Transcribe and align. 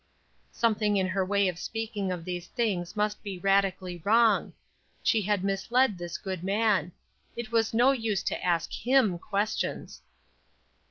Something 0.51 0.97
in 0.97 1.07
her 1.09 1.23
way 1.23 1.47
of 1.47 1.59
speaking 1.59 2.11
of 2.11 2.25
these 2.25 2.47
things 2.47 2.95
must 2.95 3.21
be 3.21 3.37
radically 3.37 4.01
wrong. 4.03 4.51
She 5.03 5.21
had 5.21 5.43
misled 5.43 5.99
this 5.99 6.17
good 6.17 6.43
man. 6.43 6.91
It 7.35 7.51
was 7.51 7.71
no 7.71 7.91
use 7.91 8.23
to 8.23 8.43
ask 8.43 8.71
him 8.73 9.19
questions. 9.19 10.01